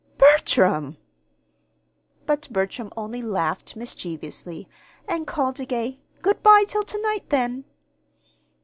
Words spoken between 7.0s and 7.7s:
night, then!"